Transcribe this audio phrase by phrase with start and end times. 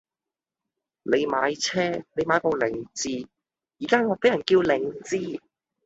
[1.03, 1.79] 你買車!
[2.15, 3.27] 你買部凌志，
[3.81, 5.39] 而家我俾人叫零智!